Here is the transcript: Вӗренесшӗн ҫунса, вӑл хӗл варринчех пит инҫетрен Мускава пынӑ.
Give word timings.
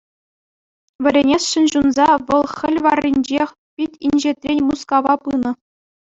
Вӗренесшӗн 1.07 1.65
ҫунса, 1.75 2.07
вӑл 2.31 2.43
хӗл 2.55 2.75
варринчех 2.87 3.49
пит 3.83 3.91
инҫетрен 4.09 4.59
Мускава 4.73 5.15
пынӑ. 5.29 5.51